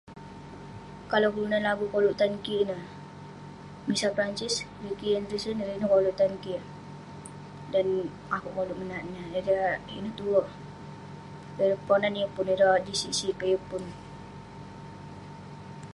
[1.13, 2.83] Kalau kelunan lagu koluk tan kik ineh,
[3.85, 6.61] Melissa Francis, Ricky Andrewson; ireh ineh koluk tan kik.
[7.73, 7.87] Dan
[8.35, 10.41] akouk menat ineh, tajak ireh ineh tue.
[11.61, 13.83] Ireh Ponan yeng pun, ireh jin sik sik peh yeng pun.